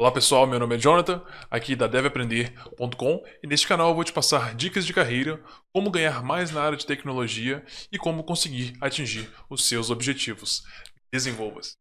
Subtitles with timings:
[0.00, 1.20] Olá pessoal, meu nome é Jonathan,
[1.50, 5.38] aqui da devaprender.com e neste canal eu vou te passar dicas de carreira,
[5.74, 7.62] como ganhar mais na área de tecnologia
[7.92, 10.62] e como conseguir atingir os seus objetivos.
[11.12, 11.76] Desenvolva-se!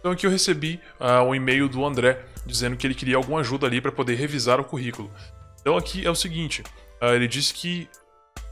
[0.00, 3.66] Então aqui eu recebi uh, um e-mail do André dizendo que ele queria alguma ajuda
[3.66, 5.10] ali para poder revisar o currículo.
[5.62, 6.60] Então aqui é o seguinte,
[7.00, 7.88] uh, ele disse que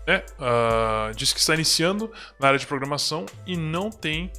[0.07, 4.31] né, uh, diz que está iniciando na área de programação e não tem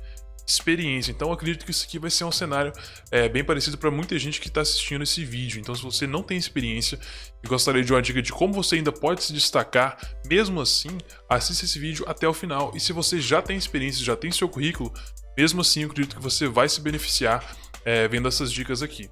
[0.45, 1.11] experiência.
[1.11, 2.73] Então acredito que isso aqui vai ser um cenário
[3.09, 5.59] é, bem parecido para muita gente que está assistindo esse vídeo.
[5.59, 6.99] Então se você não tem experiência
[7.43, 10.97] e gostaria de uma dica de como você ainda pode se destacar, mesmo assim,
[11.29, 12.71] assista esse vídeo até o final.
[12.75, 14.93] E se você já tem experiência, já tem seu currículo,
[15.37, 17.55] mesmo assim acredito que você vai se beneficiar
[17.85, 19.09] é, vendo essas dicas aqui.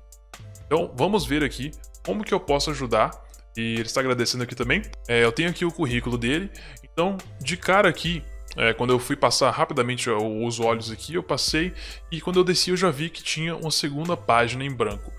[0.65, 1.71] Então vamos ver aqui
[2.05, 4.81] como que eu posso ajudar e ele está agradecendo aqui também.
[5.07, 6.49] É, eu tenho aqui o currículo dele.
[6.83, 8.23] Então, de cara aqui,
[8.57, 11.73] é, quando eu fui passar rapidamente os olhos aqui, eu passei
[12.11, 15.11] e quando eu desci eu já vi que tinha uma segunda página em branco.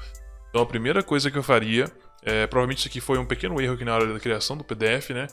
[0.49, 1.91] Então a primeira coisa que eu faria,
[2.23, 5.11] é, provavelmente isso aqui foi um pequeno erro aqui na hora da criação do PDF,
[5.11, 5.29] né?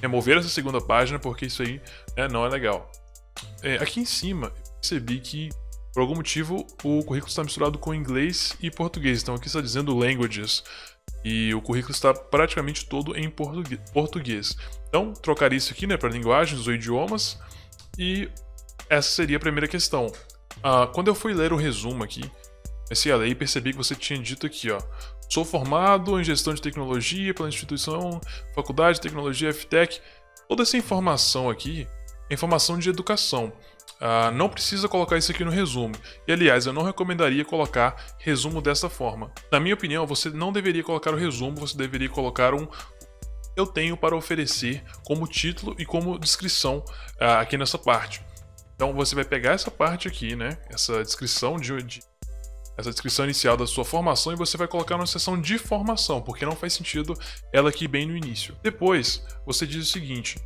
[0.00, 1.80] Remover essa segunda página porque isso aí
[2.16, 2.90] né, não é legal.
[3.62, 5.50] É, aqui em cima eu percebi que
[5.92, 9.22] por algum motivo o currículo está misturado com inglês e português.
[9.22, 10.64] Então aqui está dizendo languages.
[11.24, 14.56] E o currículo está praticamente todo em português.
[14.88, 17.38] Então, trocar isso aqui né, para linguagens ou idiomas.
[17.98, 18.28] E
[18.88, 20.12] essa seria a primeira questão.
[20.62, 22.22] Ah, quando eu fui ler o resumo aqui,
[22.84, 24.78] comecei a percebi que você tinha dito aqui, ó.
[25.28, 28.20] Sou formado em gestão de tecnologia pela instituição
[28.54, 30.00] Faculdade de Tecnologia FTech.
[30.46, 31.86] Toda essa informação aqui
[32.28, 33.50] é informação de educação.
[34.02, 35.94] Uh, não precisa colocar isso aqui no resumo.
[36.26, 39.30] E aliás, eu não recomendaria colocar resumo dessa forma.
[39.50, 42.66] Na minha opinião, você não deveria colocar o resumo, você deveria colocar um
[43.54, 46.78] eu tenho para oferecer como título e como descrição
[47.20, 48.24] uh, aqui nessa parte.
[48.74, 50.58] Então você vai pegar essa parte aqui, né?
[50.68, 52.00] Essa descrição de, de
[52.76, 56.46] essa descrição inicial da sua formação e você vai colocar na seção de formação, porque
[56.46, 57.14] não faz sentido
[57.52, 58.56] ela aqui bem no início.
[58.62, 60.40] Depois, você diz o seguinte: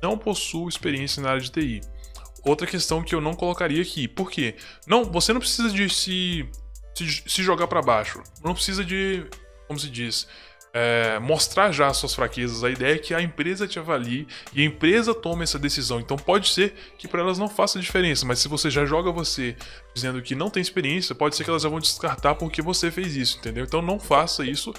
[0.00, 1.80] não possuo experiência na área de TI
[2.44, 4.08] outra questão que eu não colocaria aqui.
[4.08, 4.56] Por quê?
[4.86, 6.48] Não, você não precisa de se,
[6.94, 8.22] se, se jogar para baixo.
[8.44, 9.24] Não precisa de,
[9.66, 10.26] como se diz,
[10.72, 12.64] é, mostrar já as suas fraquezas.
[12.64, 16.00] A ideia é que a empresa te avalie e a empresa tome essa decisão.
[16.00, 19.56] Então pode ser que para elas não faça diferença, mas se você já joga você
[19.94, 23.14] dizendo que não tem experiência, pode ser que elas já vão descartar porque você fez
[23.14, 23.64] isso, entendeu?
[23.64, 24.72] Então não faça isso.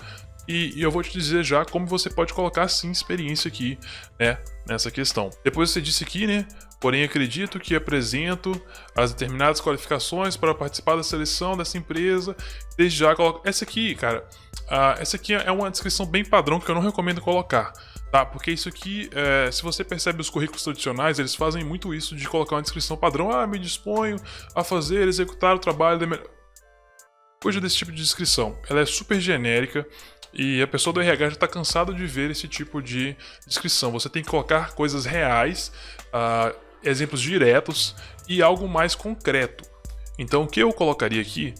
[0.48, 3.78] E, e, eu vou te dizer já como você pode colocar sim experiência aqui,
[4.20, 4.38] né,
[4.68, 5.30] nessa questão.
[5.42, 6.46] Depois você disse aqui, né,
[6.84, 8.62] Porém, acredito que apresento
[8.94, 12.36] as determinadas qualificações para participar da seleção dessa empresa.
[12.76, 13.40] Desde já coloco.
[13.48, 14.28] Essa aqui, cara,
[14.64, 17.72] uh, essa aqui é uma descrição bem padrão que eu não recomendo colocar.
[18.12, 22.18] Tá, porque isso aqui, é, se você percebe os currículos tradicionais, eles fazem muito isso
[22.18, 23.32] de colocar uma descrição padrão.
[23.32, 24.18] Ah, me disponho
[24.54, 26.06] a fazer, executar o trabalho.
[26.06, 26.20] De...
[27.42, 28.60] Coisa desse tipo de descrição.
[28.70, 29.88] Ela é super genérica,
[30.34, 33.92] e a pessoa do RH já está cansada de ver esse tipo de descrição.
[33.92, 35.72] Você tem que colocar coisas reais,
[36.08, 37.96] uh, exemplos diretos
[38.28, 39.64] e algo mais concreto.
[40.18, 41.54] Então, o que eu colocaria aqui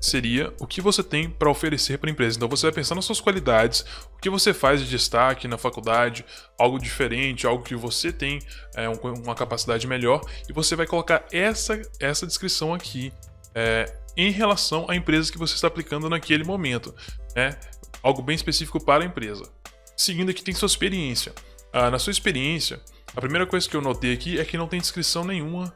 [0.00, 2.36] seria o que você tem para oferecer para a empresa.
[2.36, 3.84] Então, você vai pensar nas suas qualidades,
[4.14, 6.24] o que você faz de destaque na faculdade,
[6.56, 8.38] algo diferente, algo que você tem
[8.74, 13.12] é, uma capacidade melhor, e você vai colocar essa, essa descrição aqui
[13.54, 16.94] é, em relação à empresa que você está aplicando naquele momento.
[17.34, 17.58] Né?
[18.02, 19.50] Algo bem específico para a empresa.
[19.96, 21.32] Seguindo aqui, tem sua experiência.
[21.72, 22.80] Ah, na sua experiência,
[23.18, 25.74] a primeira coisa que eu notei aqui é que não tem descrição nenhuma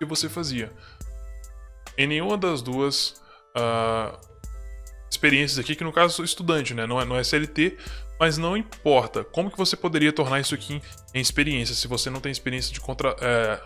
[0.00, 0.72] que você fazia.
[1.96, 3.22] Em nenhuma das duas
[3.56, 4.18] uh,
[5.08, 6.84] experiências aqui, que no caso sou estudante, né?
[6.84, 7.78] Não é, não é CLT,
[8.18, 9.22] mas não importa.
[9.22, 10.82] Como que você poderia tornar isso aqui
[11.14, 13.60] em experiência, se você não tem experiência de contra, é,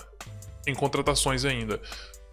[0.67, 1.81] em contratações ainda?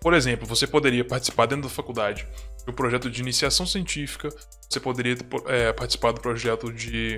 [0.01, 2.27] Por exemplo, você poderia participar dentro da faculdade
[2.65, 4.27] do projeto de iniciação científica,
[4.69, 5.15] você poderia
[5.47, 7.17] é, participar do projeto de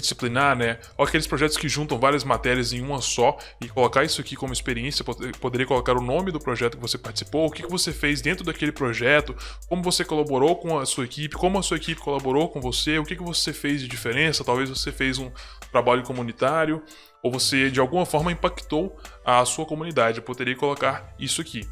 [0.00, 0.78] disciplinar, né?
[0.96, 4.52] Ou aqueles projetos que juntam várias matérias em uma só e colocar isso aqui como
[4.52, 5.04] experiência,
[5.40, 8.72] poderia colocar o nome do projeto que você participou, o que você fez dentro daquele
[8.72, 9.34] projeto,
[9.68, 13.04] como você colaborou com a sua equipe, como a sua equipe colaborou com você, o
[13.04, 15.30] que você fez de diferença, talvez você fez um
[15.70, 16.82] trabalho comunitário,
[17.22, 20.18] ou você de alguma forma impactou a sua comunidade.
[20.18, 21.68] Eu poderia colocar isso aqui.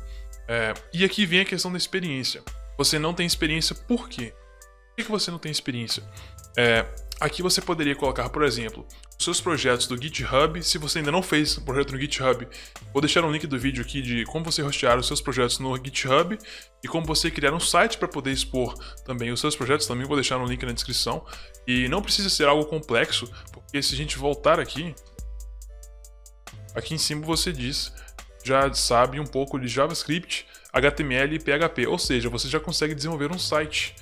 [0.49, 2.43] É, e aqui vem a questão da experiência.
[2.77, 4.35] Você não tem experiência por quê?
[4.97, 6.03] Por que você não tem experiência?
[6.57, 6.87] É,
[7.21, 8.87] Aqui você poderia colocar, por exemplo,
[9.17, 10.63] os seus projetos do GitHub.
[10.63, 12.47] Se você ainda não fez um projeto no GitHub,
[12.93, 15.77] vou deixar um link do vídeo aqui de como você hostear os seus projetos no
[15.77, 16.37] GitHub
[16.83, 18.75] e como você criar um site para poder expor
[19.05, 19.87] também os seus projetos.
[19.87, 21.25] Também vou deixar um link na descrição.
[21.67, 24.93] E não precisa ser algo complexo, porque se a gente voltar aqui,
[26.75, 27.93] aqui em cima você diz,
[28.45, 33.31] já sabe um pouco de JavaScript, HTML e PHP, ou seja, você já consegue desenvolver
[33.31, 33.95] um site.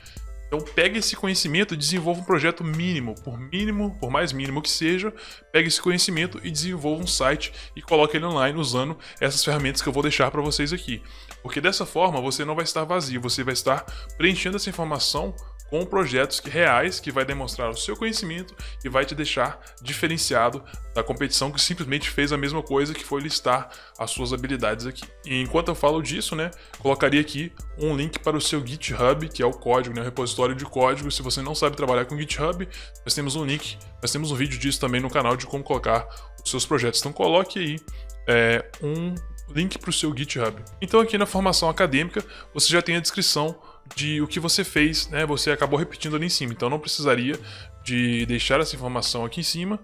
[0.52, 5.10] Então pegue esse conhecimento desenvolva um projeto mínimo, por mínimo, por mais mínimo que seja,
[5.50, 9.88] pegue esse conhecimento e desenvolva um site e coloque ele online usando essas ferramentas que
[9.88, 11.02] eu vou deixar para vocês aqui.
[11.42, 13.82] Porque dessa forma você não vai estar vazio, você vai estar
[14.18, 15.34] preenchendo essa informação
[15.72, 18.54] com projetos reais que vai demonstrar o seu conhecimento
[18.84, 20.62] e vai te deixar diferenciado
[20.94, 25.02] da competição que simplesmente fez a mesma coisa que foi listar as suas habilidades aqui.
[25.24, 29.42] E enquanto eu falo disso, né, colocaria aqui um link para o seu GitHub, que
[29.42, 31.10] é o código, né, o repositório de código.
[31.10, 32.68] Se você não sabe trabalhar com GitHub,
[33.02, 36.06] nós temos um link, nós temos um vídeo disso também no canal de como colocar
[36.44, 37.00] os seus projetos.
[37.00, 37.80] Então coloque aí
[38.28, 39.14] é, um
[39.48, 40.62] link para o seu GitHub.
[40.82, 42.22] Então aqui na formação acadêmica
[42.52, 43.58] você já tem a descrição
[43.94, 45.26] de o que você fez, né?
[45.26, 47.38] Você acabou repetindo ali em cima, então não precisaria
[47.84, 49.78] de deixar essa informação aqui em cima,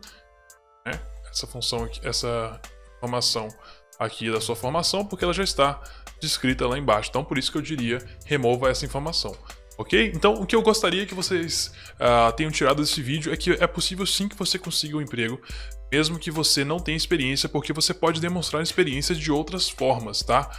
[0.87, 1.01] né?
[1.31, 2.61] Essa função aqui, essa
[2.97, 3.49] informação
[3.99, 5.83] aqui da sua formação, porque ela já está
[6.21, 7.11] descrita lá embaixo.
[7.11, 9.37] Então por isso que eu diria remova essa informação.
[9.79, 10.11] Ok?
[10.13, 13.67] Então, o que eu gostaria que vocês uh, tenham tirado desse vídeo é que é
[13.69, 15.41] possível sim que você consiga um emprego,
[15.93, 20.51] mesmo que você não tenha experiência, porque você pode demonstrar experiência de outras formas, tá?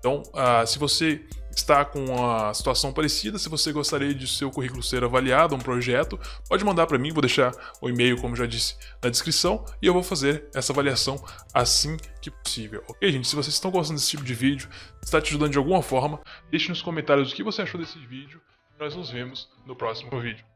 [0.00, 1.24] Então, uh, se você
[1.54, 6.18] está com uma situação parecida, se você gostaria de seu currículo ser avaliado, um projeto,
[6.48, 9.92] pode mandar para mim, vou deixar o e-mail, como já disse, na descrição, e eu
[9.92, 11.22] vou fazer essa avaliação
[11.52, 12.82] assim que possível.
[12.88, 13.28] Ok, gente?
[13.28, 14.68] Se vocês estão gostando desse tipo de vídeo,
[15.02, 16.20] está te ajudando de alguma forma,
[16.50, 18.40] deixe nos comentários o que você achou desse vídeo,
[18.78, 20.53] nós nos vemos no próximo vídeo.